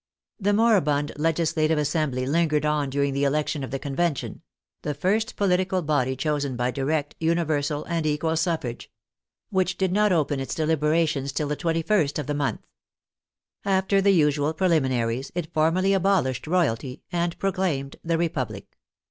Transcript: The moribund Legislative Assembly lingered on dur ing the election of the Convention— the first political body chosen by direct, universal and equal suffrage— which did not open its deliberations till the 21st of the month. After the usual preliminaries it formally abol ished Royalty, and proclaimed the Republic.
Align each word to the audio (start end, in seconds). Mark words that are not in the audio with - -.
The 0.39 0.51
moribund 0.51 1.11
Legislative 1.15 1.77
Assembly 1.77 2.25
lingered 2.25 2.65
on 2.65 2.89
dur 2.89 3.03
ing 3.03 3.13
the 3.13 3.23
election 3.23 3.63
of 3.63 3.69
the 3.69 3.77
Convention— 3.77 4.41
the 4.81 4.95
first 4.95 5.35
political 5.35 5.83
body 5.83 6.15
chosen 6.15 6.55
by 6.55 6.71
direct, 6.71 7.13
universal 7.19 7.83
and 7.83 8.03
equal 8.07 8.35
suffrage— 8.35 8.89
which 9.51 9.77
did 9.77 9.91
not 9.91 10.11
open 10.11 10.39
its 10.39 10.55
deliberations 10.55 11.31
till 11.31 11.47
the 11.49 11.55
21st 11.55 12.17
of 12.17 12.25
the 12.25 12.33
month. 12.33 12.65
After 13.63 14.01
the 14.01 14.09
usual 14.09 14.55
preliminaries 14.55 15.31
it 15.35 15.53
formally 15.53 15.91
abol 15.91 16.23
ished 16.27 16.47
Royalty, 16.47 17.03
and 17.11 17.37
proclaimed 17.37 17.97
the 18.03 18.17
Republic. 18.17 18.75